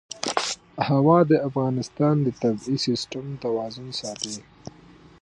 هوا 0.87 1.19
د 1.31 1.31
افغانستان 1.49 2.15
د 2.21 2.27
طبعي 2.41 2.75
سیسټم 2.87 3.25
توازن 3.43 3.87
ساتي. 4.01 4.35